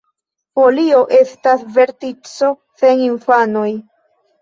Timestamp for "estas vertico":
1.19-2.53